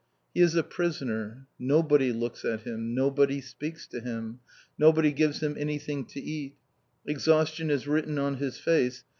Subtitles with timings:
[0.33, 1.45] He is a prisoner.
[1.59, 2.95] Nobody looks at him.
[2.95, 4.39] Nobody speaks to him.
[4.75, 6.55] Nobody gives him anything to eat.
[7.05, 9.03] Exhaustion is written on his face.